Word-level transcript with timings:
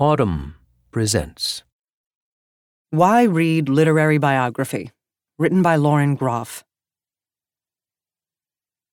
Audm 0.00 0.54
presents 0.90 1.62
Why 2.88 3.24
Read 3.24 3.68
Literary 3.68 4.16
Biography? 4.16 4.90
Written 5.38 5.60
by 5.60 5.76
Lauren 5.76 6.14
Groff. 6.14 6.64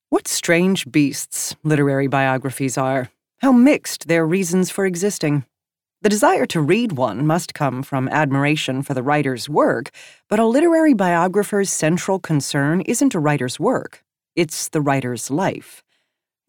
What 0.10 0.28
strange 0.28 0.92
beasts 0.92 1.56
literary 1.64 2.08
biographies 2.08 2.78
are. 2.78 3.12
How 3.38 3.54
mixed 3.54 4.10
their 4.10 4.28
reasons 4.28 4.70
for 4.72 4.86
existing. 4.86 5.46
The 6.02 6.10
desire 6.10 6.46
to 6.48 6.60
read 6.60 6.92
one 6.92 7.26
must 7.26 7.54
come 7.54 7.82
from 7.82 8.10
admiration 8.10 8.84
for 8.84 8.94
the 8.94 9.02
writer's 9.02 9.48
work, 9.48 9.92
but 10.28 10.38
a 10.38 10.46
literary 10.46 10.94
biographer's 10.94 11.70
central 11.70 12.20
concern 12.20 12.82
isn't 12.82 13.16
a 13.16 13.20
writer's 13.20 13.58
work, 13.58 14.04
it's 14.36 14.68
the 14.68 14.82
writer's 14.82 15.32
life. 15.32 15.82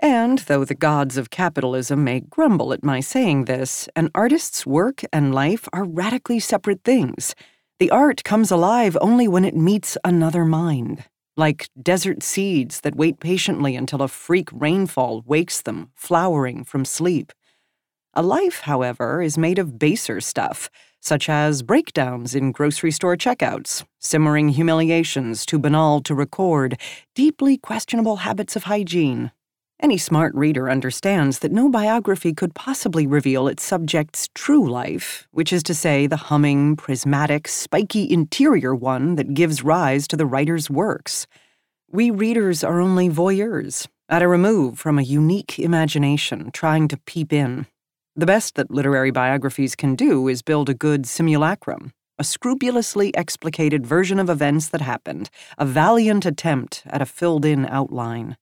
And 0.02 0.38
though 0.40 0.64
the 0.64 0.74
gods 0.74 1.18
of 1.18 1.28
capitalism 1.28 2.04
may 2.04 2.20
grumble 2.20 2.72
at 2.72 2.82
my 2.82 3.00
saying 3.00 3.44
this, 3.44 3.86
an 3.94 4.10
artist's 4.14 4.64
work 4.64 5.02
and 5.12 5.34
life 5.34 5.68
are 5.74 5.84
radically 5.84 6.40
separate 6.40 6.82
things. 6.84 7.34
The 7.78 7.90
art 7.90 8.24
comes 8.24 8.50
alive 8.50 8.96
only 9.02 9.28
when 9.28 9.44
it 9.44 9.54
meets 9.54 9.98
another 10.02 10.46
mind, 10.46 11.04
like 11.36 11.68
desert 11.80 12.22
seeds 12.22 12.80
that 12.80 12.96
wait 12.96 13.20
patiently 13.20 13.76
until 13.76 14.00
a 14.00 14.08
freak 14.08 14.48
rainfall 14.52 15.22
wakes 15.26 15.60
them, 15.60 15.90
flowering 15.94 16.64
from 16.64 16.86
sleep. 16.86 17.30
A 18.14 18.22
life, 18.22 18.60
however, 18.60 19.20
is 19.20 19.36
made 19.36 19.58
of 19.58 19.78
baser 19.78 20.22
stuff, 20.22 20.70
such 21.02 21.28
as 21.28 21.62
breakdowns 21.62 22.34
in 22.34 22.52
grocery 22.52 22.90
store 22.90 23.16
checkouts, 23.16 23.84
simmering 23.98 24.48
humiliations 24.48 25.44
too 25.44 25.58
banal 25.58 26.00
to 26.00 26.14
record, 26.14 26.80
deeply 27.14 27.58
questionable 27.58 28.16
habits 28.16 28.56
of 28.56 28.64
hygiene, 28.64 29.30
any 29.80 29.98
smart 29.98 30.34
reader 30.34 30.70
understands 30.70 31.40
that 31.40 31.52
no 31.52 31.68
biography 31.68 32.32
could 32.32 32.54
possibly 32.54 33.06
reveal 33.06 33.48
its 33.48 33.62
subject's 33.62 34.28
true 34.34 34.68
life, 34.68 35.26
which 35.32 35.52
is 35.52 35.62
to 35.64 35.74
say, 35.74 36.06
the 36.06 36.16
humming, 36.16 36.76
prismatic, 36.76 37.48
spiky 37.48 38.10
interior 38.10 38.74
one 38.74 39.16
that 39.16 39.34
gives 39.34 39.64
rise 39.64 40.06
to 40.08 40.16
the 40.16 40.26
writer's 40.26 40.70
works. 40.70 41.26
We 41.90 42.10
readers 42.10 42.62
are 42.62 42.80
only 42.80 43.08
voyeurs, 43.08 43.88
at 44.08 44.22
a 44.22 44.28
remove 44.28 44.78
from 44.78 44.98
a 44.98 45.02
unique 45.02 45.58
imagination 45.58 46.50
trying 46.52 46.88
to 46.88 46.96
peep 46.96 47.32
in. 47.32 47.66
The 48.14 48.26
best 48.26 48.56
that 48.56 48.70
literary 48.70 49.10
biographies 49.10 49.74
can 49.74 49.94
do 49.94 50.28
is 50.28 50.42
build 50.42 50.68
a 50.68 50.74
good 50.74 51.06
simulacrum, 51.06 51.92
a 52.18 52.24
scrupulously 52.24 53.14
explicated 53.16 53.86
version 53.86 54.18
of 54.18 54.28
events 54.28 54.68
that 54.68 54.82
happened, 54.82 55.30
a 55.56 55.64
valiant 55.64 56.26
attempt 56.26 56.82
at 56.86 57.00
a 57.00 57.06
filled 57.06 57.44
in 57.44 57.64
outline. 57.66 58.36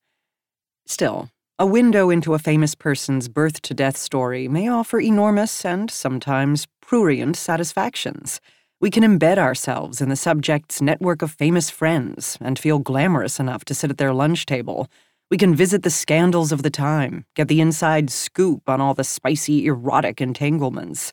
Still, 0.89 1.29
a 1.59 1.67
window 1.67 2.09
into 2.09 2.33
a 2.33 2.39
famous 2.39 2.75
person's 2.75 3.29
birth 3.29 3.61
to 3.61 3.75
death 3.75 3.99
story 3.99 4.49
may 4.49 4.69
offer 4.69 4.99
enormous 4.99 5.63
and 5.63 5.91
sometimes 5.91 6.67
prurient 6.81 7.37
satisfactions. 7.37 8.41
We 8.81 8.91
can 8.91 9.03
embed 9.03 9.37
ourselves 9.37 10.01
in 10.01 10.09
the 10.09 10.17
subject's 10.17 10.81
network 10.81 11.21
of 11.21 11.31
famous 11.31 11.69
friends 11.69 12.39
and 12.41 12.59
feel 12.59 12.79
glamorous 12.79 13.39
enough 13.39 13.67
to 13.67 13.75
sit 13.75 13.91
at 13.91 13.99
their 13.99 14.15
lunch 14.15 14.47
table. 14.47 14.89
We 15.31 15.37
can 15.37 15.55
visit 15.55 15.83
the 15.83 15.91
scandals 15.91 16.53
of 16.53 16.63
the 16.63 16.71
time, 16.71 17.27
get 17.37 17.49
the 17.49 17.61
inside 17.61 18.09
scoop 18.09 18.67
on 18.67 18.81
all 18.81 18.95
the 18.95 19.05
spicy, 19.05 19.67
erotic 19.67 20.23
entanglements. 20.23 21.13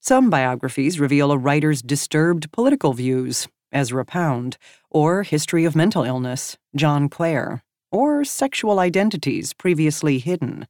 Some 0.00 0.28
biographies 0.28 0.98
reveal 0.98 1.30
a 1.30 1.38
writer's 1.38 1.82
disturbed 1.82 2.50
political 2.50 2.94
views, 2.94 3.46
Ezra 3.70 4.04
Pound, 4.04 4.58
or 4.90 5.22
History 5.22 5.64
of 5.64 5.76
Mental 5.76 6.02
Illness, 6.02 6.58
John 6.74 7.08
Clare 7.08 7.62
or 7.94 8.24
sexual 8.24 8.80
identities 8.80 9.52
previously 9.52 10.18
hidden. 10.18 10.66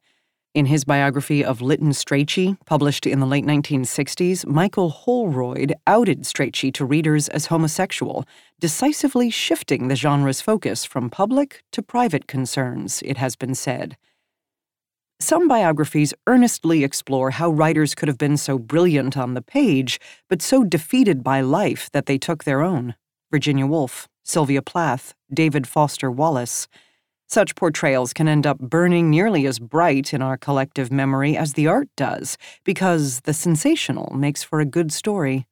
In 0.52 0.66
his 0.66 0.84
biography 0.84 1.42
of 1.42 1.62
Lytton 1.62 1.90
Strachey, 1.90 2.58
published 2.66 3.06
in 3.06 3.18
the 3.18 3.26
late 3.26 3.46
1960s, 3.46 4.46
Michael 4.46 4.90
Holroyd 4.90 5.72
outed 5.86 6.24
Strachey 6.24 6.72
to 6.74 6.84
readers 6.84 7.28
as 7.30 7.46
homosexual, 7.46 8.26
decisively 8.60 9.30
shifting 9.30 9.88
the 9.88 9.96
genre's 9.96 10.42
focus 10.42 10.84
from 10.84 11.08
public 11.08 11.64
to 11.72 11.82
private 11.82 12.28
concerns, 12.28 13.02
it 13.06 13.16
has 13.16 13.36
been 13.36 13.54
said. 13.54 13.96
Some 15.18 15.48
biographies 15.48 16.12
earnestly 16.26 16.84
explore 16.84 17.30
how 17.30 17.48
writers 17.48 17.94
could 17.94 18.08
have 18.08 18.18
been 18.18 18.36
so 18.36 18.58
brilliant 18.58 19.16
on 19.16 19.32
the 19.32 19.42
page, 19.42 19.98
but 20.28 20.42
so 20.42 20.62
defeated 20.62 21.24
by 21.24 21.40
life 21.40 21.88
that 21.92 22.04
they 22.04 22.18
took 22.18 22.44
their 22.44 22.60
own. 22.60 22.94
Virginia 23.32 23.66
Woolf, 23.66 24.08
Sylvia 24.22 24.62
Plath, 24.62 25.14
David 25.32 25.66
Foster 25.66 26.10
Wallace. 26.10 26.68
Such 27.34 27.56
portrayals 27.56 28.12
can 28.12 28.28
end 28.28 28.46
up 28.46 28.60
burning 28.60 29.10
nearly 29.10 29.44
as 29.46 29.58
bright 29.58 30.14
in 30.14 30.22
our 30.22 30.36
collective 30.36 30.92
memory 30.92 31.36
as 31.36 31.54
the 31.54 31.66
art 31.66 31.88
does, 31.96 32.38
because 32.62 33.22
the 33.22 33.34
sensational 33.34 34.14
makes 34.14 34.44
for 34.44 34.60
a 34.60 34.64
good 34.64 34.92
story. 34.92 35.44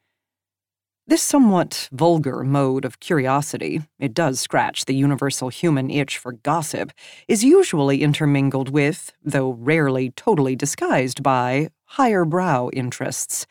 This 1.08 1.22
somewhat 1.22 1.88
vulgar 1.90 2.44
mode 2.44 2.84
of 2.84 3.00
curiosity, 3.00 3.82
it 3.98 4.14
does 4.14 4.38
scratch 4.38 4.84
the 4.84 4.94
universal 4.94 5.48
human 5.48 5.90
itch 5.90 6.18
for 6.18 6.30
gossip, 6.30 6.92
is 7.26 7.42
usually 7.42 8.00
intermingled 8.04 8.68
with, 8.68 9.12
though 9.24 9.50
rarely 9.50 10.10
totally 10.10 10.54
disguised 10.54 11.20
by, 11.20 11.68
higher 11.86 12.24
brow 12.24 12.70
interests. 12.72 13.44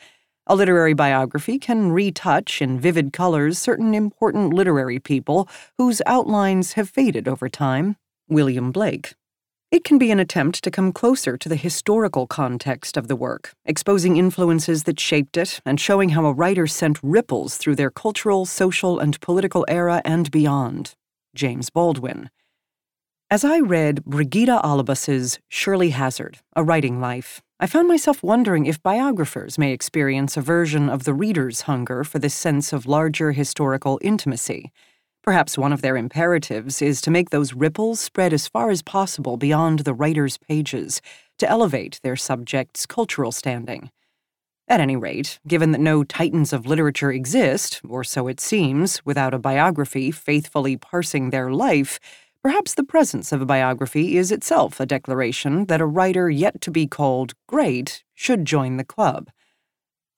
A 0.48 0.56
literary 0.56 0.94
biography 0.94 1.60
can 1.60 1.92
retouch 1.92 2.62
in 2.62 2.80
vivid 2.80 3.12
colors 3.12 3.60
certain 3.60 3.94
important 3.94 4.54
literary 4.54 5.00
people 5.00 5.50
whose 5.78 6.02
outlines 6.06 6.74
have 6.74 6.90
faded 6.90 7.28
over 7.28 7.50
time, 7.50 7.98
William 8.32 8.72
Blake. 8.72 9.14
It 9.72 9.84
can 9.84 9.98
be 9.98 10.10
an 10.10 10.20
attempt 10.20 10.64
to 10.64 10.72
come 10.72 10.94
closer 10.94 11.38
to 11.38 11.50
the 11.50 11.56
historical 11.56 12.28
context 12.28 12.96
of 12.96 13.10
the 13.10 13.16
work, 13.16 13.54
exposing 13.66 14.16
influences 14.16 14.84
that 14.84 15.00
shaped 15.00 15.36
it 15.36 15.60
and 15.66 15.80
showing 15.80 16.10
how 16.10 16.26
a 16.26 16.34
writer 16.34 16.66
sent 16.66 16.98
ripples 17.04 17.58
through 17.58 17.76
their 17.76 17.92
cultural, 17.92 18.46
social, 18.46 19.00
and 19.00 19.20
political 19.20 19.66
era 19.68 20.02
and 20.06 20.32
beyond. 20.32 20.96
James 21.36 21.70
Baldwin. 21.70 22.30
As 23.30 23.46
I 23.46 23.60
read 23.60 24.04
Brigitta 24.06 24.62
Olubas's 24.64 25.40
Shirley 25.50 25.90
Hazzard, 25.90 26.40
A 26.56 26.64
Writing 26.64 27.00
Life, 27.00 27.42
I 27.60 27.68
found 27.68 27.88
myself 27.88 28.24
wondering 28.24 28.66
if 28.66 28.82
biographers 28.82 29.58
may 29.58 29.72
experience 29.72 30.36
a 30.36 30.42
version 30.42 30.90
of 30.90 31.04
the 31.04 31.14
reader's 31.14 31.62
hunger 31.62 32.04
for 32.04 32.20
this 32.20 32.34
sense 32.34 32.74
of 32.74 32.86
larger 32.86 33.34
historical 33.34 34.00
intimacy 34.02 34.72
Perhaps 35.32 35.58
one 35.58 35.72
of 35.72 35.82
their 35.82 35.96
imperatives 35.96 36.82
is 36.82 37.00
to 37.00 37.10
make 37.10 37.30
those 37.30 37.54
ripples 37.54 38.02
spread 38.02 38.34
as 38.34 38.50
far 38.50 38.70
as 38.70 38.82
possible 38.82 39.38
beyond 39.38 39.80
the 39.80 39.94
writer's 39.94 40.38
pages, 40.38 41.02
to 41.38 41.50
elevate 41.50 42.02
their 42.04 42.18
subject's 42.18 42.86
cultural 42.86 43.32
standing. 43.32 43.92
At 44.68 44.82
any 44.82 44.98
rate, 44.98 45.40
given 45.48 45.72
that 45.72 45.80
no 45.80 46.04
titans 46.04 46.52
of 46.52 46.66
literature 46.66 47.14
exist, 47.14 47.80
or 47.88 48.04
so 48.04 48.28
it 48.28 48.42
seems, 48.42 49.06
without 49.06 49.34
a 49.34 49.40
biography 49.40 50.12
faithfully 50.12 50.76
parsing 50.76 51.30
their 51.30 51.50
life, 51.50 51.98
perhaps 52.44 52.74
the 52.74 52.84
presence 52.84 53.32
of 53.32 53.42
a 53.42 53.46
biography 53.46 54.18
is 54.18 54.34
itself 54.34 54.82
a 54.82 54.86
declaration 54.86 55.68
that 55.68 55.80
a 55.80 55.86
writer 55.86 56.30
yet 56.30 56.60
to 56.60 56.72
be 56.72 56.88
called 56.88 57.36
great 57.48 58.04
should 58.14 58.44
join 58.44 58.76
the 58.76 58.84
club. 58.84 59.30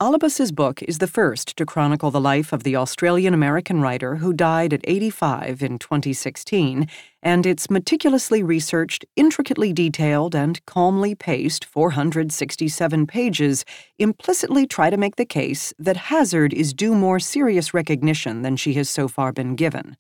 Olubas's 0.04 0.52
book 0.52 0.84
is 0.84 0.98
the 0.98 1.08
first 1.08 1.56
to 1.56 1.66
chronicle 1.66 2.12
the 2.12 2.20
life 2.20 2.52
of 2.52 2.64
the 2.64 2.76
Australian 2.76 3.34
American 3.34 3.80
writer 3.80 4.18
who 4.18 4.34
died 4.34 4.74
at 4.74 4.82
85 4.84 5.64
in 5.64 5.80
2016, 5.80 6.90
and 7.22 7.46
its 7.46 7.70
meticulously 7.70 8.44
researched, 8.44 9.06
intricately 9.16 9.72
detailed, 9.72 10.36
and 10.36 10.60
calmly 10.66 11.16
paced 11.16 11.64
467 11.64 13.08
pages 13.08 13.64
implicitly 13.98 14.68
try 14.68 14.90
to 14.90 14.98
make 14.98 15.16
the 15.16 15.24
case 15.24 15.74
that 15.80 15.96
Hazzard 15.96 16.54
is 16.54 16.74
due 16.74 16.96
more 16.96 17.22
serious 17.22 17.74
recognition 17.74 18.42
than 18.42 18.58
she 18.58 18.74
has 18.74 18.90
so 18.90 19.08
far 19.08 19.32
been 19.32 19.56
given. 19.56 19.96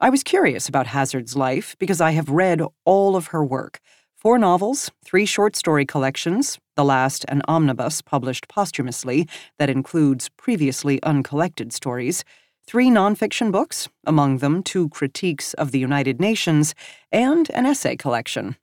I 0.00 0.10
was 0.10 0.22
curious 0.22 0.68
about 0.68 0.88
Hazzard's 0.88 1.34
life 1.34 1.76
because 1.78 2.02
I 2.02 2.10
have 2.10 2.28
read 2.28 2.60
all 2.84 3.16
of 3.16 3.28
her 3.28 3.42
work 3.42 3.80
four 4.24 4.38
novels, 4.38 4.90
three 5.04 5.26
short 5.26 5.54
story 5.54 5.84
collections, 5.84 6.58
the 6.76 6.84
last 6.84 7.26
an 7.28 7.42
omnibus 7.46 8.00
published 8.00 8.48
posthumously 8.48 9.28
that 9.58 9.68
includes 9.68 10.30
previously 10.38 10.98
uncollected 11.02 11.74
stories, 11.74 12.24
three 12.66 12.88
nonfiction 12.88 13.52
books, 13.52 13.86
among 14.06 14.38
them 14.38 14.62
two 14.62 14.88
critiques 14.88 15.52
of 15.52 15.72
the 15.72 15.78
United 15.78 16.22
Nations, 16.22 16.74
and 17.12 17.50
an 17.50 17.66
essay 17.66 17.96
collection. 17.96 18.56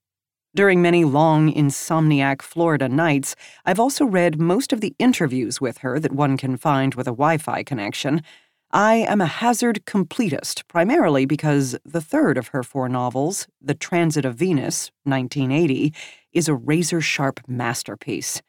During 0.55 0.81
many 0.81 1.05
long, 1.05 1.53
insomniac 1.53 2.41
Florida 2.41 2.89
nights, 2.89 3.35
I've 3.63 3.79
also 3.79 4.03
read 4.03 4.39
most 4.39 4.73
of 4.73 4.81
the 4.81 4.95
interviews 4.97 5.61
with 5.61 5.77
her 5.77 5.99
that 5.99 6.11
one 6.11 6.37
can 6.37 6.57
find 6.57 6.95
with 6.95 7.07
a 7.07 7.11
Wi 7.11 7.37
Fi 7.37 7.61
connection, 7.61 8.23
I 8.73 9.05
am 9.09 9.19
a 9.19 9.25
Hazzard 9.25 9.85
completist, 9.85 10.65
primarily 10.69 11.25
because 11.25 11.75
the 11.83 11.99
third 11.99 12.37
of 12.37 12.49
her 12.49 12.63
four 12.63 12.87
novels, 12.87 13.45
The 13.61 13.73
Transit 13.73 14.23
of 14.23 14.35
Venus, 14.35 14.91
1980, 15.03 15.93
is 16.31 16.47
a 16.47 16.55
razor 16.55 17.01
sharp 17.01 17.41
masterpiece. 17.49 18.41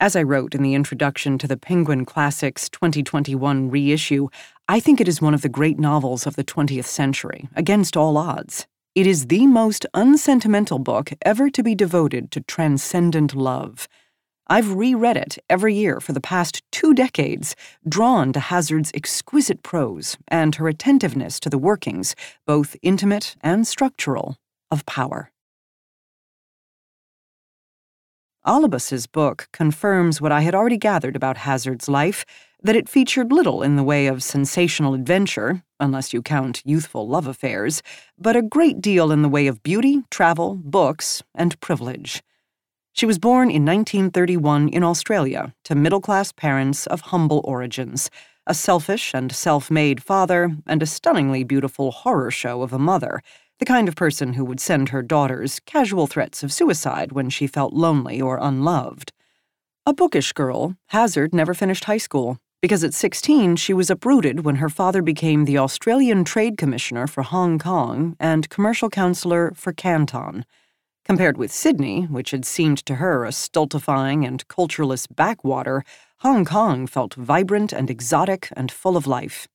As 0.00 0.16
I 0.16 0.22
wrote 0.22 0.54
in 0.54 0.62
the 0.62 0.72
introduction 0.72 1.36
to 1.36 1.46
the 1.46 1.58
Penguin 1.58 2.06
Classics 2.06 2.70
2021 2.70 3.68
reissue, 3.68 4.28
I 4.66 4.80
think 4.80 4.98
it 4.98 5.08
is 5.08 5.20
one 5.20 5.34
of 5.34 5.42
the 5.42 5.50
great 5.50 5.78
novels 5.78 6.26
of 6.26 6.36
the 6.36 6.44
20th 6.44 6.86
century, 6.86 7.46
against 7.54 7.98
all 7.98 8.16
odds. 8.16 8.66
It 8.94 9.06
is 9.06 9.26
the 9.26 9.46
most 9.46 9.84
unsentimental 9.92 10.78
book 10.78 11.12
ever 11.20 11.50
to 11.50 11.62
be 11.62 11.74
devoted 11.74 12.30
to 12.30 12.40
transcendent 12.40 13.34
love. 13.34 13.88
I've 14.52 14.74
reread 14.74 15.16
it 15.16 15.38
every 15.48 15.76
year 15.76 16.00
for 16.00 16.12
the 16.12 16.20
past 16.20 16.64
two 16.72 16.92
decades, 16.92 17.54
drawn 17.88 18.32
to 18.32 18.40
Hazzard's 18.40 18.90
exquisite 18.94 19.62
prose 19.62 20.18
and 20.26 20.56
her 20.56 20.66
attentiveness 20.66 21.38
to 21.40 21.48
the 21.48 21.56
workings, 21.56 22.16
both 22.48 22.74
intimate 22.82 23.36
and 23.42 23.64
structural, 23.64 24.38
of 24.68 24.84
power. 24.86 25.30
Olubas's 28.44 29.06
book 29.06 29.46
confirms 29.52 30.20
what 30.20 30.32
I 30.32 30.40
had 30.40 30.56
already 30.56 30.78
gathered 30.78 31.14
about 31.14 31.36
Hazzard's 31.36 31.88
life 31.88 32.24
that 32.60 32.74
it 32.74 32.88
featured 32.88 33.30
little 33.30 33.62
in 33.62 33.76
the 33.76 33.84
way 33.84 34.08
of 34.08 34.20
sensational 34.20 34.94
adventure, 34.94 35.62
unless 35.78 36.12
you 36.12 36.22
count 36.22 36.60
youthful 36.64 37.06
love 37.06 37.28
affairs, 37.28 37.84
but 38.18 38.34
a 38.34 38.42
great 38.42 38.80
deal 38.80 39.12
in 39.12 39.22
the 39.22 39.28
way 39.28 39.46
of 39.46 39.62
beauty, 39.62 40.02
travel, 40.10 40.56
books, 40.56 41.22
and 41.36 41.58
privilege. 41.60 42.20
She 43.00 43.06
was 43.06 43.18
born 43.18 43.48
in 43.50 43.64
1931 43.64 44.68
in 44.68 44.84
Australia 44.84 45.54
to 45.64 45.74
middle 45.74 46.02
class 46.02 46.32
parents 46.32 46.86
of 46.86 47.00
humble 47.00 47.40
origins, 47.46 48.10
a 48.46 48.52
selfish 48.52 49.14
and 49.14 49.32
self 49.32 49.70
made 49.70 50.02
father, 50.02 50.54
and 50.66 50.82
a 50.82 50.86
stunningly 50.86 51.42
beautiful 51.42 51.92
horror 51.92 52.30
show 52.30 52.60
of 52.60 52.74
a 52.74 52.78
mother, 52.78 53.22
the 53.58 53.64
kind 53.64 53.88
of 53.88 53.96
person 53.96 54.34
who 54.34 54.44
would 54.44 54.60
send 54.60 54.90
her 54.90 55.00
daughters 55.00 55.60
casual 55.64 56.06
threats 56.08 56.42
of 56.42 56.52
suicide 56.52 57.12
when 57.12 57.30
she 57.30 57.46
felt 57.46 57.72
lonely 57.72 58.20
or 58.20 58.36
unloved. 58.38 59.14
A 59.86 59.94
bookish 59.94 60.34
girl, 60.34 60.76
Hazzard 60.88 61.34
never 61.34 61.54
finished 61.54 61.84
high 61.84 61.96
school 61.96 62.36
because 62.60 62.84
at 62.84 62.92
16 62.92 63.56
she 63.56 63.72
was 63.72 63.88
uprooted 63.88 64.44
when 64.44 64.56
her 64.56 64.68
father 64.68 65.00
became 65.00 65.46
the 65.46 65.56
Australian 65.56 66.22
Trade 66.22 66.58
Commissioner 66.58 67.06
for 67.06 67.22
Hong 67.22 67.58
Kong 67.58 68.14
and 68.20 68.50
commercial 68.50 68.90
counselor 68.90 69.52
for 69.56 69.72
Canton. 69.72 70.44
Compared 71.04 71.36
with 71.36 71.50
Sydney, 71.52 72.02
which 72.04 72.30
had 72.30 72.44
seemed 72.44 72.84
to 72.86 72.96
her 72.96 73.24
a 73.24 73.32
stultifying 73.32 74.24
and 74.24 74.46
cultureless 74.48 75.06
backwater, 75.06 75.82
Hong 76.18 76.44
Kong 76.44 76.86
felt 76.86 77.14
vibrant 77.14 77.72
and 77.72 77.88
exotic 77.88 78.48
and 78.52 78.70
full 78.70 78.96
of 78.96 79.06
life. 79.06 79.48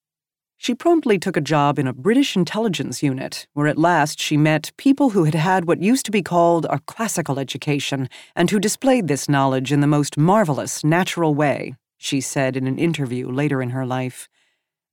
She 0.58 0.74
promptly 0.74 1.20
took 1.20 1.38
a 1.38 1.42
job 1.42 1.78
in 1.78 1.86
a 1.86 1.94
British 1.94 2.36
intelligence 2.36 3.04
unit, 3.04 3.46
where 3.54 3.68
at 3.68 3.78
last 3.78 4.20
she 4.20 4.38
met 4.38 4.72
people 4.78 5.12
who 5.12 5.26
had 5.26 5.36
had 5.36 5.66
what 5.66 5.82
used 5.82 6.06
to 6.06 6.12
be 6.12 6.24
called 6.24 6.66
a 6.70 6.80
classical 6.80 7.38
education 7.38 8.10
and 8.36 8.50
who 8.50 8.60
displayed 8.60 9.08
this 9.08 9.30
knowledge 9.30 9.72
in 9.72 9.82
the 9.82 9.88
most 9.88 10.18
marvelous, 10.18 10.84
natural 10.84 11.36
way, 11.36 11.76
she 11.98 12.22
said 12.22 12.58
in 12.58 12.68
an 12.68 12.80
interview 12.80 13.30
later 13.30 13.62
in 13.62 13.72
her 13.72 13.86
life. 13.86 14.28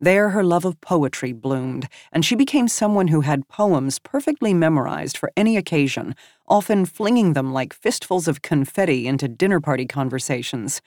There, 0.02 0.30
her 0.30 0.42
love 0.42 0.64
of 0.64 0.80
poetry 0.80 1.32
bloomed, 1.32 1.88
and 2.10 2.24
she 2.24 2.34
became 2.34 2.66
someone 2.66 3.06
who 3.06 3.20
had 3.20 3.46
poems 3.46 4.00
perfectly 4.00 4.52
memorized 4.52 5.16
for 5.16 5.30
any 5.36 5.56
occasion, 5.56 6.16
often 6.48 6.86
flinging 6.86 7.34
them 7.34 7.52
like 7.52 7.72
fistfuls 7.72 8.26
of 8.26 8.42
confetti 8.42 9.06
into 9.06 9.28
dinner 9.28 9.60
party 9.60 9.86
conversations. 9.86 10.82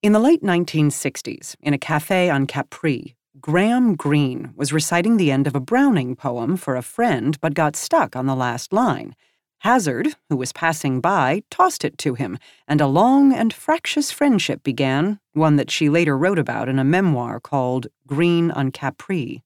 In 0.00 0.12
the 0.12 0.20
late 0.20 0.44
1960s, 0.44 1.56
in 1.60 1.74
a 1.74 1.78
cafe 1.78 2.30
on 2.30 2.46
Capri, 2.46 3.16
Graham 3.40 3.96
Greene 3.96 4.52
was 4.54 4.72
reciting 4.72 5.16
the 5.16 5.32
end 5.32 5.48
of 5.48 5.56
a 5.56 5.60
Browning 5.60 6.14
poem 6.14 6.56
for 6.56 6.76
a 6.76 6.82
friend 6.82 7.36
but 7.40 7.54
got 7.54 7.74
stuck 7.74 8.14
on 8.14 8.26
the 8.26 8.36
last 8.36 8.72
line. 8.72 9.16
Hazzard, 9.60 10.14
who 10.30 10.36
was 10.36 10.54
passing 10.54 11.02
by, 11.02 11.42
tossed 11.50 11.84
it 11.84 11.98
to 11.98 12.14
him, 12.14 12.38
and 12.66 12.80
a 12.80 12.86
long 12.86 13.34
and 13.34 13.52
fractious 13.52 14.10
friendship 14.10 14.62
began, 14.62 15.20
one 15.34 15.56
that 15.56 15.70
she 15.70 15.90
later 15.90 16.16
wrote 16.16 16.38
about 16.38 16.68
in 16.68 16.78
a 16.78 16.84
memoir 16.84 17.38
called 17.40 17.86
Greene 18.06 18.50
on 18.50 18.70
Capri. 18.70 19.42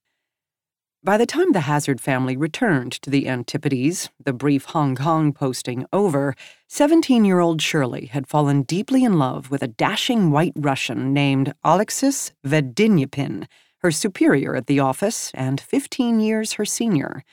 By 1.03 1.19
the 1.19 1.27
time 1.27 1.51
the 1.51 1.63
Hazzard 1.63 2.01
family 2.01 2.37
returned 2.37 2.93
to 3.03 3.11
the 3.11 3.27
Antipodes, 3.27 4.09
the 4.25 4.33
brief 4.33 4.67
Hong 4.67 4.95
Kong 4.95 5.33
posting 5.33 5.85
over, 5.93 6.37
17 6.69 7.25
year 7.25 7.41
old 7.41 7.61
Shirley 7.61 8.07
had 8.07 8.29
fallen 8.29 8.63
deeply 8.63 9.03
in 9.03 9.19
love 9.19 9.51
with 9.51 9.63
a 9.63 9.69
dashing 9.69 10.31
white 10.31 10.55
Russian 10.55 11.13
named 11.13 11.53
Alexis 11.65 12.33
Vedynyapin, 12.47 13.49
her 13.79 13.91
superior 13.91 14.55
at 14.55 14.69
the 14.69 14.79
office 14.79 15.33
and 15.35 15.61
15 15.61 16.21
years 16.21 16.53
her 16.53 16.65
senior. 16.65 17.25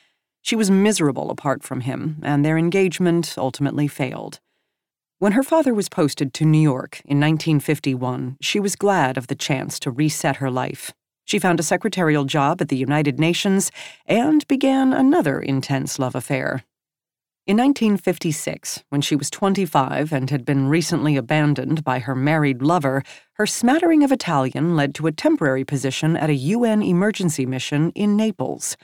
She 0.42 0.56
was 0.56 0.70
miserable 0.70 1.30
apart 1.30 1.62
from 1.62 1.82
him, 1.82 2.18
and 2.22 2.44
their 2.44 2.58
engagement 2.58 3.34
ultimately 3.38 3.88
failed. 3.88 4.40
When 5.18 5.32
her 5.32 5.44
father 5.44 5.72
was 5.72 5.88
posted 5.88 6.34
to 6.34 6.44
New 6.44 6.60
York 6.60 7.00
in 7.04 7.20
1951, 7.20 8.38
she 8.40 8.58
was 8.58 8.74
glad 8.74 9.16
of 9.16 9.28
the 9.28 9.36
chance 9.36 9.78
to 9.78 9.90
reset 9.92 10.36
her 10.36 10.50
life. 10.50 10.92
She 11.24 11.38
found 11.38 11.60
a 11.60 11.62
secretarial 11.62 12.24
job 12.24 12.60
at 12.60 12.68
the 12.68 12.76
United 12.76 13.20
Nations 13.20 13.70
and 14.04 14.46
began 14.48 14.92
another 14.92 15.40
intense 15.40 16.00
love 16.00 16.16
affair. 16.16 16.64
In 17.46 17.56
1956, 17.56 18.84
when 18.88 19.00
she 19.00 19.16
was 19.16 19.30
25 19.30 20.12
and 20.12 20.30
had 20.30 20.44
been 20.44 20.68
recently 20.68 21.16
abandoned 21.16 21.82
by 21.82 22.00
her 22.00 22.14
married 22.14 22.62
lover, 22.62 23.02
her 23.34 23.46
smattering 23.46 24.04
of 24.04 24.12
Italian 24.12 24.76
led 24.76 24.94
to 24.96 25.06
a 25.06 25.12
temporary 25.12 25.64
position 25.64 26.16
at 26.16 26.30
a 26.30 26.34
UN 26.34 26.82
emergency 26.82 27.46
mission 27.46 27.90
in 27.96 28.16
Naples. 28.16 28.76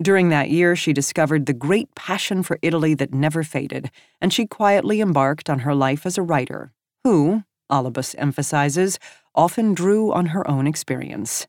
During 0.00 0.28
that 0.28 0.50
year, 0.50 0.76
she 0.76 0.92
discovered 0.92 1.46
the 1.46 1.52
great 1.52 1.92
passion 1.96 2.44
for 2.44 2.58
Italy 2.62 2.94
that 2.94 3.12
never 3.12 3.42
faded, 3.42 3.90
and 4.20 4.32
she 4.32 4.46
quietly 4.46 5.00
embarked 5.00 5.50
on 5.50 5.60
her 5.60 5.74
life 5.74 6.06
as 6.06 6.16
a 6.16 6.22
writer, 6.22 6.72
who, 7.02 7.42
Olubas 7.70 8.14
emphasizes, 8.16 9.00
often 9.34 9.74
drew 9.74 10.12
on 10.12 10.26
her 10.26 10.48
own 10.48 10.68
experience. 10.68 11.48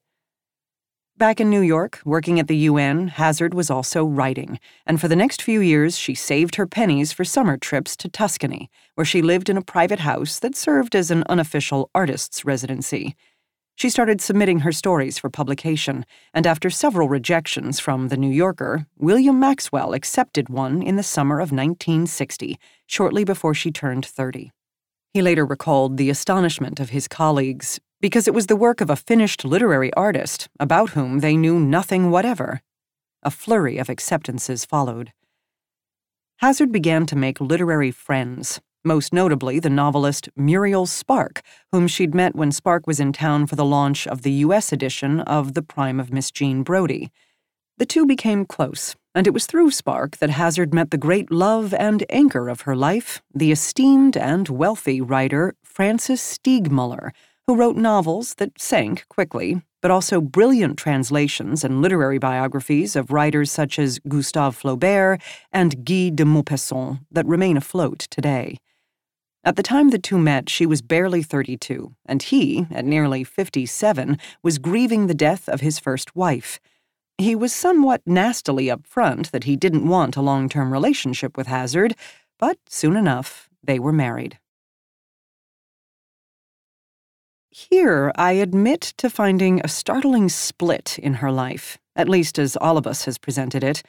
Back 1.15 1.41
in 1.41 1.49
New 1.49 1.61
York, 1.61 1.99
working 2.05 2.39
at 2.39 2.47
the 2.47 2.55
UN, 2.55 3.09
Hazzard 3.09 3.53
was 3.53 3.69
also 3.69 4.05
writing, 4.05 4.57
and 4.85 5.01
for 5.01 5.09
the 5.09 5.17
next 5.17 5.41
few 5.41 5.59
years, 5.59 5.97
she 5.97 6.15
saved 6.15 6.55
her 6.55 6.65
pennies 6.65 7.11
for 7.11 7.25
summer 7.25 7.57
trips 7.57 7.97
to 7.97 8.07
Tuscany, 8.07 8.71
where 8.95 9.03
she 9.03 9.21
lived 9.21 9.49
in 9.49 9.57
a 9.57 9.61
private 9.61 9.99
house 9.99 10.39
that 10.39 10.55
served 10.55 10.95
as 10.95 11.11
an 11.11 11.25
unofficial 11.27 11.91
artist's 11.93 12.45
residency. 12.45 13.15
She 13.79 13.89
started 13.89 14.19
submitting 14.19 14.59
her 14.59 14.73
stories 14.73 15.17
for 15.17 15.29
publication, 15.29 16.05
and 16.33 16.45
after 16.45 16.69
several 16.69 17.07
rejections 17.07 17.79
from 17.79 18.09
The 18.09 18.17
New 18.17 18.29
Yorker, 18.29 18.87
William 18.97 19.39
Maxwell 19.39 19.93
accepted 19.93 20.49
one 20.49 20.81
in 20.81 20.97
the 20.97 21.01
summer 21.01 21.35
of 21.35 21.53
1960, 21.53 22.59
shortly 22.87 23.23
before 23.23 23.53
she 23.53 23.71
turned 23.71 24.05
30. 24.05 24.51
He 25.13 25.21
later 25.21 25.45
recalled 25.45 25.95
the 25.95 26.09
astonishment 26.09 26.81
of 26.81 26.89
his 26.89 27.07
colleagues 27.07 27.79
because 28.01 28.27
it 28.27 28.33
was 28.33 28.47
the 28.47 28.57
work 28.57 28.81
of 28.81 28.89
a 28.89 28.97
finished 28.97 29.45
literary 29.45 29.93
artist 29.93 30.49
about 30.59 30.89
whom 30.89 31.19
they 31.19 31.37
knew 31.37 31.57
nothing 31.57 32.11
whatever. 32.11 32.59
A 33.23 33.31
flurry 33.31 33.77
of 33.77 33.87
acceptances 33.87 34.65
followed. 34.65 35.13
Hazzard 36.39 36.73
began 36.73 37.05
to 37.05 37.15
make 37.15 37.39
literary 37.39 37.91
friends, 37.91 38.59
most 38.83 39.13
notably 39.13 39.59
the 39.59 39.69
novelist 39.69 40.29
Muriel 40.35 40.85
Spark, 40.85 41.41
whom 41.71 41.87
she'd 41.87 42.15
met 42.15 42.35
when 42.35 42.51
Spark 42.51 42.87
was 42.87 42.99
in 42.99 43.13
town 43.13 43.45
for 43.45 43.55
the 43.55 43.65
launch 43.65 44.07
of 44.07 44.21
the 44.21 44.31
U.S. 44.31 44.71
edition 44.71 45.19
of 45.21 45.53
The 45.53 45.61
Prime 45.61 45.99
of 45.99 46.11
Miss 46.13 46.31
Jean 46.31 46.63
Brodie. 46.63 47.11
The 47.77 47.85
two 47.85 48.05
became 48.05 48.45
close, 48.45 48.95
and 49.15 49.25
it 49.25 49.33
was 49.33 49.45
through 49.45 49.71
Spark 49.71 50.17
that 50.17 50.29
Hazzard 50.29 50.73
met 50.73 50.91
the 50.91 50.97
great 50.97 51.31
love 51.31 51.73
and 51.73 52.03
anchor 52.09 52.49
of 52.49 52.61
her 52.61 52.75
life, 52.75 53.21
the 53.33 53.51
esteemed 53.51 54.17
and 54.17 54.47
wealthy 54.49 55.01
writer 55.01 55.55
Francis 55.63 56.21
Steegmuller, 56.21 57.11
who 57.47 57.55
wrote 57.55 57.77
novels 57.77 58.35
that 58.35 58.59
sank 58.61 59.05
quickly, 59.09 59.61
but 59.81 59.91
also 59.91 60.21
brilliant 60.21 60.77
translations 60.77 61.63
and 61.63 61.81
literary 61.81 62.17
biographies 62.17 62.95
of 62.95 63.11
writers 63.11 63.51
such 63.51 63.79
as 63.79 63.99
Gustave 64.07 64.55
Flaubert 64.55 65.21
and 65.51 65.85
Guy 65.85 66.09
de 66.09 66.25
Maupassant 66.25 66.99
that 67.11 67.25
remain 67.25 67.57
afloat 67.57 67.99
today. 68.11 68.57
At 69.49 69.55
the 69.55 69.63
time 69.63 69.89
the 69.89 69.97
two 69.97 70.19
met, 70.19 70.47
she 70.47 70.67
was 70.67 70.83
barely 70.83 71.23
32, 71.23 71.95
and 72.05 72.21
he, 72.21 72.67
at 72.69 72.85
nearly 72.85 73.23
57, 73.23 74.19
was 74.43 74.59
grieving 74.59 75.07
the 75.07 75.15
death 75.15 75.49
of 75.49 75.61
his 75.61 75.79
first 75.79 76.15
wife. 76.15 76.59
He 77.17 77.35
was 77.35 77.51
somewhat 77.51 78.03
nastily 78.05 78.67
upfront 78.67 79.31
that 79.31 79.45
he 79.45 79.55
didn't 79.55 79.87
want 79.87 80.15
a 80.15 80.21
long 80.21 80.49
term 80.49 80.71
relationship 80.71 81.35
with 81.35 81.47
Hazzard, 81.47 81.95
but 82.37 82.59
soon 82.67 82.95
enough, 82.95 83.49
they 83.63 83.79
were 83.79 83.91
married. 83.91 84.37
Here, 87.49 88.11
I 88.15 88.33
admit 88.33 88.93
to 88.97 89.09
finding 89.09 89.61
a 89.63 89.67
startling 89.67 90.29
split 90.29 90.99
in 90.99 91.15
her 91.15 91.31
life, 91.31 91.79
at 91.95 92.07
least 92.07 92.37
as 92.37 92.55
Olubas 92.61 93.05
has 93.05 93.17
presented 93.17 93.63
it. 93.63 93.81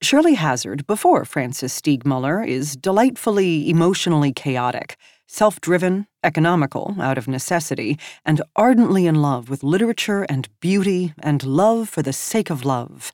Shirley 0.00 0.34
Hazzard, 0.34 0.86
before 0.86 1.24
Francis 1.24 1.78
Steegmuller, 1.78 2.46
is 2.46 2.76
delightfully 2.76 3.68
emotionally 3.68 4.32
chaotic, 4.32 4.96
self 5.26 5.60
driven, 5.60 6.06
economical 6.22 6.94
out 7.00 7.18
of 7.18 7.26
necessity, 7.26 7.98
and 8.24 8.40
ardently 8.54 9.06
in 9.06 9.16
love 9.16 9.50
with 9.50 9.64
literature 9.64 10.24
and 10.28 10.48
beauty 10.60 11.14
and 11.18 11.42
love 11.42 11.88
for 11.88 12.02
the 12.02 12.12
sake 12.12 12.48
of 12.48 12.64
love. 12.64 13.12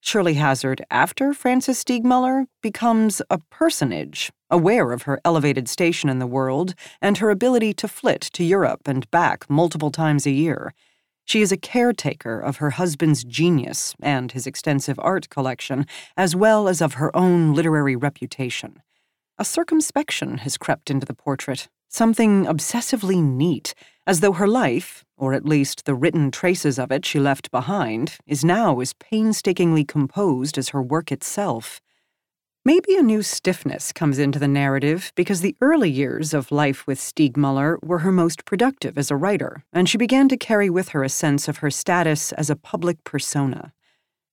Shirley 0.00 0.34
Hazzard, 0.34 0.84
after 0.92 1.34
Francis 1.34 1.82
Steegmuller, 1.82 2.46
becomes 2.62 3.20
a 3.28 3.38
personage, 3.50 4.30
aware 4.48 4.92
of 4.92 5.02
her 5.02 5.20
elevated 5.24 5.68
station 5.68 6.08
in 6.08 6.20
the 6.20 6.26
world 6.28 6.76
and 7.00 7.18
her 7.18 7.30
ability 7.30 7.74
to 7.74 7.88
flit 7.88 8.20
to 8.20 8.44
Europe 8.44 8.82
and 8.86 9.10
back 9.10 9.50
multiple 9.50 9.90
times 9.90 10.24
a 10.24 10.30
year. 10.30 10.72
She 11.24 11.40
is 11.40 11.52
a 11.52 11.56
caretaker 11.56 12.40
of 12.40 12.56
her 12.56 12.70
husband's 12.70 13.24
genius 13.24 13.94
and 14.02 14.32
his 14.32 14.46
extensive 14.46 14.98
art 15.00 15.28
collection, 15.30 15.86
as 16.16 16.36
well 16.36 16.68
as 16.68 16.80
of 16.80 16.94
her 16.94 17.14
own 17.16 17.54
literary 17.54 17.96
reputation. 17.96 18.82
A 19.38 19.44
circumspection 19.44 20.38
has 20.38 20.58
crept 20.58 20.90
into 20.90 21.06
the 21.06 21.14
portrait, 21.14 21.68
something 21.88 22.44
obsessively 22.44 23.22
neat, 23.22 23.74
as 24.06 24.20
though 24.20 24.32
her 24.32 24.48
life, 24.48 25.04
or 25.16 25.32
at 25.32 25.44
least 25.44 25.84
the 25.84 25.94
written 25.94 26.30
traces 26.30 26.78
of 26.78 26.90
it 26.90 27.04
she 27.04 27.18
left 27.20 27.50
behind, 27.50 28.16
is 28.26 28.44
now 28.44 28.80
as 28.80 28.92
painstakingly 28.94 29.84
composed 29.84 30.58
as 30.58 30.70
her 30.70 30.82
work 30.82 31.12
itself. 31.12 31.80
Maybe 32.64 32.94
a 32.94 33.02
new 33.02 33.22
stiffness 33.22 33.92
comes 33.92 34.20
into 34.20 34.38
the 34.38 34.46
narrative 34.46 35.10
because 35.16 35.40
the 35.40 35.56
early 35.60 35.90
years 35.90 36.32
of 36.32 36.52
life 36.52 36.86
with 36.86 37.00
Steegmuller 37.00 37.82
were 37.82 37.98
her 37.98 38.12
most 38.12 38.44
productive 38.44 38.96
as 38.96 39.10
a 39.10 39.16
writer, 39.16 39.64
and 39.72 39.88
she 39.88 39.98
began 39.98 40.28
to 40.28 40.36
carry 40.36 40.70
with 40.70 40.90
her 40.90 41.02
a 41.02 41.08
sense 41.08 41.48
of 41.48 41.56
her 41.56 41.72
status 41.72 42.30
as 42.30 42.50
a 42.50 42.54
public 42.54 43.02
persona. 43.02 43.72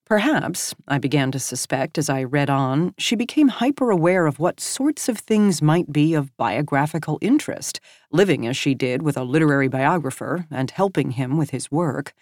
Perhaps, 0.06 0.76
I 0.88 1.00
began 1.00 1.32
to 1.32 1.40
suspect 1.40 1.98
as 1.98 2.08
I 2.08 2.24
read 2.24 2.52
on, 2.52 2.94
she 3.00 3.16
became 3.16 3.48
hyper 3.48 3.90
aware 3.90 4.28
of 4.28 4.38
what 4.38 4.60
sorts 4.60 5.10
of 5.10 5.18
things 5.18 5.60
might 5.60 5.92
be 5.92 6.14
of 6.14 6.36
biographical 6.38 7.18
interest, 7.22 7.80
living 8.12 8.46
as 8.46 8.56
she 8.56 8.76
did 8.76 9.02
with 9.02 9.18
a 9.18 9.24
literary 9.24 9.70
biographer 9.70 10.46
and 10.52 10.70
helping 10.70 11.12
him 11.12 11.36
with 11.36 11.50
his 11.50 11.72
work. 11.72 12.14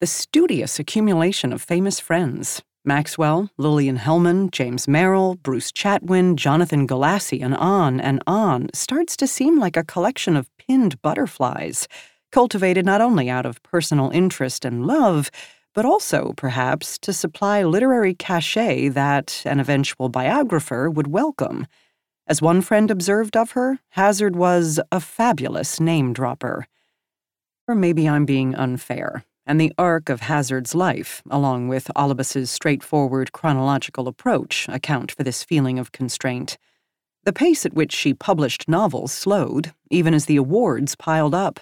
The 0.00 0.08
studious 0.08 0.80
accumulation 0.80 1.52
of 1.52 1.62
famous 1.62 2.00
friends 2.00 2.60
Maxwell, 2.84 3.50
Lillian 3.56 3.98
Hellman, 3.98 4.50
James 4.50 4.86
Merrill, 4.86 5.36
Bruce 5.36 5.72
Chatwin, 5.72 6.36
Jonathan 6.36 6.86
Galassi, 6.86 7.42
and 7.42 7.54
on 7.54 8.00
and 8.00 8.22
on 8.26 8.68
starts 8.74 9.16
to 9.16 9.26
seem 9.26 9.58
like 9.58 9.76
a 9.76 9.84
collection 9.84 10.36
of 10.36 10.50
pinned 10.58 11.00
butterflies, 11.02 11.88
cultivated 12.30 12.84
not 12.84 13.00
only 13.00 13.30
out 13.30 13.46
of 13.46 13.62
personal 13.62 14.10
interest 14.10 14.64
and 14.64 14.86
love 14.86 15.30
but 15.74 15.84
also, 15.84 16.32
perhaps, 16.36 16.98
to 16.98 17.12
supply 17.12 17.64
literary 17.64 18.14
cachet 18.14 18.88
that 18.90 19.42
an 19.44 19.58
eventual 19.58 20.08
biographer 20.08 20.88
would 20.88 21.08
welcome. 21.08 21.66
As 22.26 22.40
one 22.40 22.62
friend 22.62 22.90
observed 22.90 23.36
of 23.36 23.50
her, 23.50 23.80
Hazzard 23.90 24.36
was 24.36 24.80
a 24.92 25.00
fabulous 25.00 25.80
name 25.80 26.12
dropper. 26.12 26.66
Or 27.66 27.74
maybe 27.74 28.08
I'm 28.08 28.24
being 28.24 28.54
unfair, 28.54 29.24
and 29.46 29.60
the 29.60 29.72
arc 29.78 30.08
of 30.08 30.20
Hazzard's 30.20 30.74
life, 30.74 31.22
along 31.30 31.68
with 31.68 31.90
Olubas's 31.96 32.50
straightforward 32.50 33.32
chronological 33.32 34.08
approach, 34.08 34.66
account 34.68 35.12
for 35.12 35.22
this 35.22 35.42
feeling 35.42 35.78
of 35.78 35.92
constraint. 35.92 36.56
The 37.24 37.32
pace 37.32 37.64
at 37.64 37.74
which 37.74 37.92
she 37.92 38.12
published 38.12 38.68
novels 38.68 39.12
slowed, 39.12 39.72
even 39.90 40.14
as 40.14 40.26
the 40.26 40.36
awards 40.36 40.94
piled 40.94 41.34
up. 41.34 41.60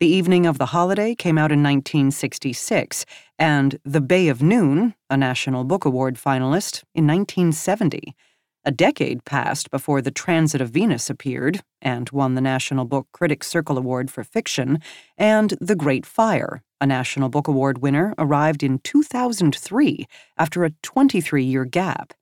The 0.00 0.08
Evening 0.08 0.44
of 0.44 0.58
the 0.58 0.66
Holiday 0.66 1.14
came 1.14 1.38
out 1.38 1.52
in 1.52 1.62
1966, 1.62 3.06
and 3.38 3.78
The 3.84 4.00
Bay 4.00 4.28
of 4.28 4.42
Noon, 4.42 4.94
a 5.08 5.16
National 5.16 5.62
Book 5.62 5.84
Award 5.84 6.16
finalist, 6.16 6.82
in 6.94 7.06
1970. 7.06 8.14
A 8.66 8.70
decade 8.70 9.26
passed 9.26 9.70
before 9.70 10.00
The 10.00 10.10
Transit 10.10 10.62
of 10.62 10.70
Venus 10.70 11.10
appeared 11.10 11.62
and 11.82 12.08
won 12.10 12.34
the 12.34 12.40
National 12.40 12.86
Book 12.86 13.06
Critics 13.12 13.46
Circle 13.46 13.76
Award 13.76 14.10
for 14.10 14.24
Fiction, 14.24 14.80
and 15.18 15.50
The 15.60 15.76
Great 15.76 16.06
Fire, 16.06 16.62
a 16.80 16.86
National 16.86 17.28
Book 17.28 17.46
Award 17.46 17.82
winner, 17.82 18.14
arrived 18.16 18.62
in 18.62 18.78
2003 18.78 20.06
after 20.38 20.64
a 20.64 20.70
23 20.82 21.44
year 21.44 21.66
gap. 21.66 22.14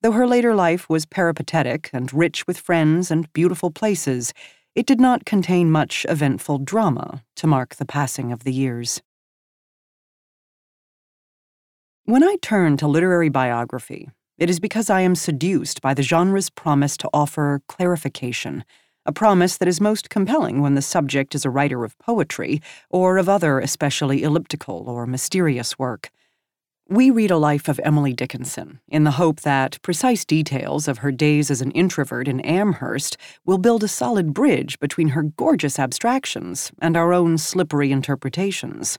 Though 0.00 0.12
her 0.12 0.26
later 0.26 0.54
life 0.54 0.88
was 0.88 1.04
peripatetic 1.04 1.90
and 1.92 2.10
rich 2.10 2.46
with 2.46 2.56
friends 2.56 3.10
and 3.10 3.30
beautiful 3.34 3.70
places, 3.70 4.32
it 4.74 4.86
did 4.86 4.98
not 4.98 5.26
contain 5.26 5.70
much 5.70 6.06
eventful 6.08 6.60
drama 6.60 7.22
to 7.36 7.46
mark 7.46 7.74
the 7.74 7.84
passing 7.84 8.32
of 8.32 8.44
the 8.44 8.52
years. 8.52 9.02
When 12.06 12.24
I 12.24 12.36
turn 12.40 12.78
to 12.78 12.88
literary 12.88 13.28
biography, 13.28 14.08
it 14.40 14.48
is 14.48 14.58
because 14.58 14.88
I 14.88 15.02
am 15.02 15.14
seduced 15.14 15.82
by 15.82 15.92
the 15.92 16.02
genre's 16.02 16.48
promise 16.48 16.96
to 16.96 17.10
offer 17.12 17.60
clarification, 17.68 18.64
a 19.04 19.12
promise 19.12 19.58
that 19.58 19.68
is 19.68 19.82
most 19.82 20.08
compelling 20.08 20.62
when 20.62 20.74
the 20.74 20.82
subject 20.82 21.34
is 21.34 21.44
a 21.44 21.50
writer 21.50 21.84
of 21.84 21.98
poetry 21.98 22.62
or 22.88 23.18
of 23.18 23.28
other 23.28 23.60
especially 23.60 24.22
elliptical 24.22 24.88
or 24.88 25.06
mysterious 25.06 25.78
work. 25.78 26.10
We 26.88 27.10
read 27.10 27.30
a 27.30 27.36
life 27.36 27.68
of 27.68 27.80
Emily 27.84 28.14
Dickinson 28.14 28.80
in 28.88 29.04
the 29.04 29.12
hope 29.12 29.42
that 29.42 29.80
precise 29.82 30.24
details 30.24 30.88
of 30.88 30.98
her 30.98 31.12
days 31.12 31.50
as 31.50 31.60
an 31.60 31.70
introvert 31.72 32.26
in 32.26 32.40
Amherst 32.40 33.18
will 33.44 33.58
build 33.58 33.84
a 33.84 33.88
solid 33.88 34.32
bridge 34.32 34.78
between 34.80 35.08
her 35.08 35.22
gorgeous 35.22 35.78
abstractions 35.78 36.72
and 36.80 36.96
our 36.96 37.12
own 37.12 37.36
slippery 37.36 37.92
interpretations. 37.92 38.98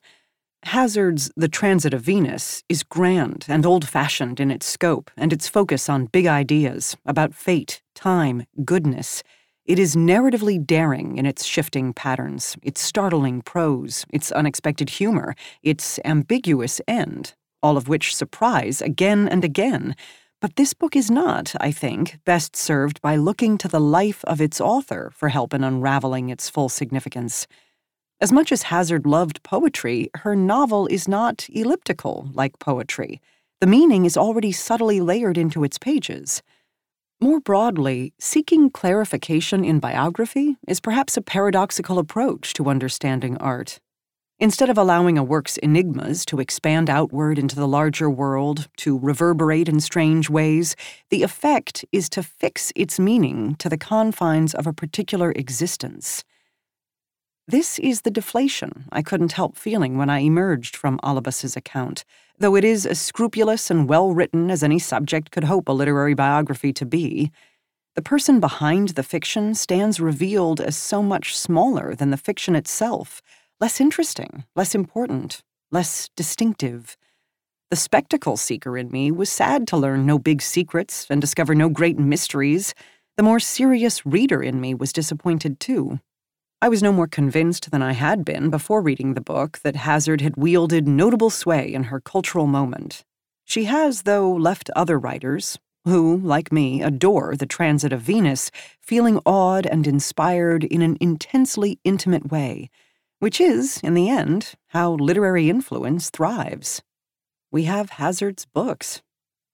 Hazzard's 0.65 1.31
The 1.35 1.47
Transit 1.47 1.93
of 1.93 2.01
Venus 2.01 2.63
is 2.69 2.83
grand 2.83 3.45
and 3.49 3.65
old 3.65 3.87
fashioned 3.87 4.39
in 4.39 4.51
its 4.51 4.67
scope 4.67 5.09
and 5.17 5.33
its 5.33 5.47
focus 5.47 5.89
on 5.89 6.05
big 6.05 6.27
ideas 6.27 6.95
about 7.05 7.33
fate, 7.33 7.81
time, 7.95 8.45
goodness. 8.63 9.23
It 9.65 9.79
is 9.79 9.95
narratively 9.95 10.65
daring 10.65 11.17
in 11.17 11.25
its 11.25 11.45
shifting 11.45 11.93
patterns, 11.93 12.57
its 12.61 12.79
startling 12.79 13.41
prose, 13.41 14.05
its 14.13 14.31
unexpected 14.31 14.91
humor, 14.91 15.35
its 15.63 15.99
ambiguous 16.05 16.79
end, 16.87 17.33
all 17.63 17.75
of 17.75 17.87
which 17.87 18.15
surprise 18.15 18.81
again 18.81 19.27
and 19.27 19.43
again. 19.43 19.95
But 20.41 20.57
this 20.57 20.73
book 20.73 20.95
is 20.95 21.09
not, 21.09 21.53
I 21.59 21.71
think, 21.71 22.19
best 22.23 22.55
served 22.55 23.01
by 23.01 23.15
looking 23.15 23.57
to 23.57 23.67
the 23.67 23.81
life 23.81 24.23
of 24.25 24.39
its 24.39 24.61
author 24.61 25.11
for 25.15 25.29
help 25.29 25.53
in 25.53 25.63
unraveling 25.63 26.29
its 26.29 26.49
full 26.49 26.69
significance. 26.69 27.47
As 28.21 28.31
much 28.31 28.51
as 28.51 28.61
Hazzard 28.63 29.07
loved 29.07 29.41
poetry, 29.41 30.11
her 30.17 30.35
novel 30.35 30.85
is 30.85 31.07
not 31.07 31.47
elliptical 31.49 32.29
like 32.33 32.59
poetry. 32.59 33.19
The 33.61 33.65
meaning 33.65 34.05
is 34.05 34.15
already 34.15 34.51
subtly 34.51 35.01
layered 35.01 35.39
into 35.39 35.63
its 35.63 35.79
pages. 35.79 36.43
More 37.19 37.39
broadly, 37.39 38.13
seeking 38.19 38.69
clarification 38.69 39.65
in 39.65 39.79
biography 39.79 40.55
is 40.67 40.79
perhaps 40.79 41.17
a 41.17 41.21
paradoxical 41.23 41.97
approach 41.97 42.53
to 42.53 42.69
understanding 42.69 43.37
art. 43.37 43.79
Instead 44.37 44.69
of 44.69 44.77
allowing 44.77 45.17
a 45.17 45.23
work's 45.23 45.57
enigmas 45.57 46.23
to 46.25 46.39
expand 46.39 46.91
outward 46.91 47.39
into 47.39 47.55
the 47.55 47.67
larger 47.67 48.09
world, 48.09 48.67
to 48.77 48.99
reverberate 48.99 49.67
in 49.67 49.79
strange 49.79 50.29
ways, 50.29 50.75
the 51.09 51.23
effect 51.23 51.85
is 51.91 52.07
to 52.09 52.21
fix 52.21 52.71
its 52.75 52.99
meaning 52.99 53.55
to 53.55 53.67
the 53.67 53.77
confines 53.77 54.53
of 54.53 54.67
a 54.67 54.73
particular 54.73 55.31
existence. 55.31 56.23
This 57.51 57.79
is 57.79 58.03
the 58.03 58.11
deflation 58.11 58.85
I 58.93 59.01
couldn't 59.01 59.33
help 59.33 59.57
feeling 59.57 59.97
when 59.97 60.09
I 60.09 60.19
emerged 60.19 60.73
from 60.73 61.01
Olubas's 61.03 61.57
account, 61.57 62.05
though 62.39 62.55
it 62.55 62.63
is 62.63 62.85
as 62.85 62.97
scrupulous 62.97 63.69
and 63.69 63.89
well 63.89 64.13
written 64.13 64.49
as 64.49 64.63
any 64.63 64.79
subject 64.79 65.31
could 65.31 65.43
hope 65.43 65.67
a 65.67 65.73
literary 65.73 66.13
biography 66.13 66.71
to 66.71 66.85
be. 66.85 67.29
The 67.95 68.01
person 68.01 68.39
behind 68.39 68.89
the 68.89 69.03
fiction 69.03 69.53
stands 69.53 69.99
revealed 69.99 70.61
as 70.61 70.77
so 70.77 71.03
much 71.03 71.37
smaller 71.37 71.93
than 71.93 72.09
the 72.09 72.15
fiction 72.15 72.55
itself 72.55 73.21
less 73.59 73.81
interesting, 73.81 74.45
less 74.55 74.73
important, 74.73 75.43
less 75.71 76.09
distinctive. 76.15 76.95
The 77.69 77.75
spectacle 77.75 78.37
seeker 78.37 78.77
in 78.77 78.89
me 78.91 79.11
was 79.11 79.29
sad 79.29 79.67
to 79.67 79.77
learn 79.77 80.05
no 80.05 80.17
big 80.17 80.41
secrets 80.41 81.05
and 81.09 81.19
discover 81.19 81.53
no 81.53 81.67
great 81.67 81.99
mysteries. 81.99 82.73
The 83.17 83.23
more 83.23 83.41
serious 83.41 84.05
reader 84.05 84.41
in 84.41 84.61
me 84.61 84.73
was 84.73 84.93
disappointed 84.93 85.59
too. 85.59 85.99
I 86.61 86.69
was 86.69 86.83
no 86.83 86.91
more 86.91 87.07
convinced 87.07 87.71
than 87.71 87.81
I 87.81 87.93
had 87.93 88.23
been 88.23 88.49
before 88.49 88.81
reading 88.81 89.13
the 89.13 89.21
book 89.21 89.59
that 89.63 89.75
Hazzard 89.75 90.21
had 90.21 90.37
wielded 90.37 90.87
notable 90.87 91.29
sway 91.29 91.73
in 91.73 91.85
her 91.85 91.99
cultural 91.99 92.47
moment. 92.47 93.03
She 93.45 93.63
has, 93.65 94.03
though, 94.03 94.31
left 94.31 94.69
other 94.75 94.99
writers, 94.99 95.57
who, 95.85 96.17
like 96.17 96.51
me, 96.51 96.81
adore 96.81 97.35
the 97.35 97.45
transit 97.45 97.91
of 97.91 98.01
Venus, 98.01 98.51
feeling 98.79 99.19
awed 99.25 99.65
and 99.65 99.87
inspired 99.87 100.63
in 100.63 100.81
an 100.81 100.97
intensely 101.01 101.79
intimate 101.83 102.31
way 102.31 102.69
which 103.21 103.39
is, 103.39 103.77
in 103.83 103.93
the 103.93 104.09
end, 104.09 104.55
how 104.69 104.93
literary 104.93 105.47
influence 105.47 106.09
thrives. 106.09 106.81
We 107.51 107.65
have 107.65 107.91
Hazzard's 107.91 108.45
books. 108.45 109.03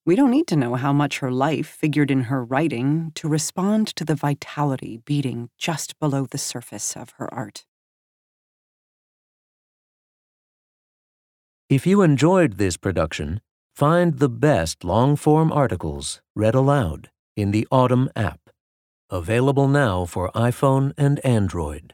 We 0.07 0.15
don't 0.15 0.31
need 0.31 0.47
to 0.47 0.55
know 0.55 0.75
how 0.75 0.93
much 0.93 1.19
her 1.19 1.31
life 1.31 1.67
figured 1.67 2.09
in 2.09 2.31
her 2.31 2.41
writing 2.41 3.11
to 3.15 3.27
respond 3.27 3.87
to 3.97 4.05
the 4.05 4.15
vitality 4.15 5.01
beating 5.03 5.49
just 5.57 5.99
below 5.99 6.25
the 6.25 6.37
surface 6.37 6.95
of 6.95 7.09
her 7.17 7.27
art. 7.33 7.65
If 11.69 11.85
you 11.85 12.03
enjoyed 12.03 12.53
this 12.53 12.77
production, 12.77 13.41
find 13.75 14.19
the 14.19 14.29
best 14.29 14.85
long 14.85 15.17
form 15.17 15.51
articles 15.51 16.21
read 16.33 16.55
aloud 16.55 17.09
in 17.35 17.51
the 17.51 17.67
Audm 17.69 18.07
app, 18.15 18.39
available 19.09 19.67
now 19.67 20.05
for 20.05 20.31
iPhone 20.31 20.93
and 20.97 21.19
Android. 21.25 21.93